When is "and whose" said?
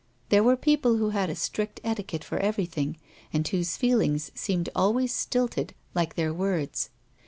3.31-3.77